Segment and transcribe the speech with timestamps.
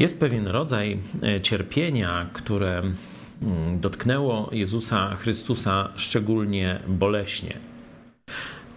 [0.00, 7.56] Jest pewien rodzaj e, cierpienia, które mm, dotknęło Jezusa Chrystusa szczególnie boleśnie.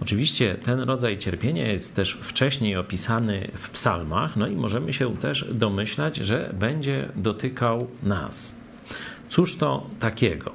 [0.01, 5.45] Oczywiście ten rodzaj cierpienia jest też wcześniej opisany w psalmach, no i możemy się też
[5.53, 8.59] domyślać, że będzie dotykał nas.
[9.29, 10.51] Cóż to takiego?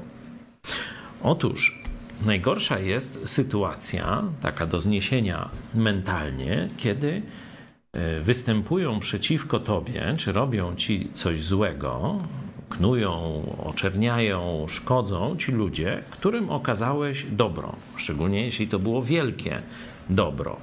[1.22, 1.82] Otóż
[2.26, 7.22] najgorsza jest sytuacja, taka do zniesienia mentalnie, kiedy
[8.22, 12.18] występują przeciwko tobie, czy robią ci coś złego,
[12.68, 19.62] knują, oczerniają, szkodzą ci ludzie, którym okazałeś dobro, szczególnie jeśli to było wielkie
[20.10, 20.56] dobro.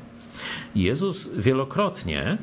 [0.75, 2.37] Jezus wielokrotnie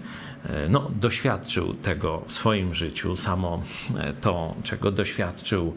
[0.45, 3.63] e, no, doświadczył tego w swoim życiu, samo
[3.99, 5.75] e, to, czego doświadczył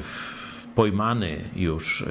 [0.00, 0.47] w
[0.78, 2.04] pojmany już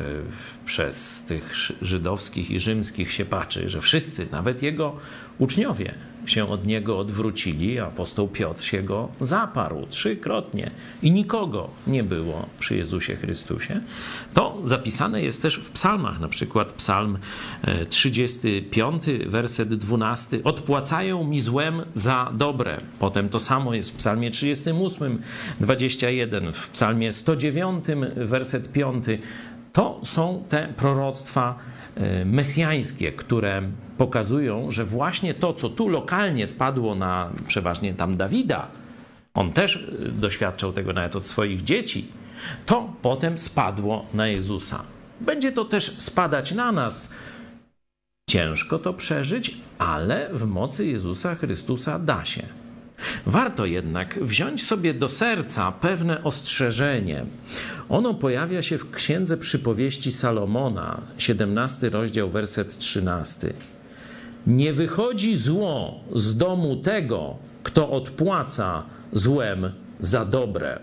[0.66, 4.96] przez tych żydowskich i rzymskich siepaczy, że wszyscy, nawet jego
[5.38, 5.94] uczniowie,
[6.26, 12.78] się od niego odwrócili, apostoł Piotr się go zaparł trzykrotnie i nikogo nie było przy
[12.78, 13.82] Jezusie Chrystusie.
[14.34, 17.18] To zapisane jest też w psalmach, na przykład psalm
[17.90, 20.44] 35, e, werset 12.
[20.44, 22.78] Odpłacają mi złem za dobre.
[23.00, 25.22] Potem to samo jest w psalmie 38,
[25.60, 29.06] 21, w psalmie 109, werset 5.
[29.78, 31.56] To są te proroctwa
[31.96, 33.62] e, mesjańskie, które
[33.98, 38.68] pokazują, że właśnie to, co tu lokalnie spadło na przeważnie tam Dawida,
[39.34, 42.08] on też e, doświadczał tego nawet od swoich dzieci,
[42.66, 44.84] to potem spadło na Jezusa.
[45.22, 47.14] Będzie to też spadać na nas.
[48.30, 52.67] Ciężko to przeżyć, ale w mocy Jezusa Chrystusa da się.
[53.28, 57.26] Warto jednak wziąć sobie do serca pewne ostrzeżenie.
[57.90, 63.54] Ono pojawia się w księdze przypowieści Salomona, 17 rozdział, werset 13.
[64.48, 70.80] Nie wychodzi zło z domu tego, kto odpłaca złem za dobre.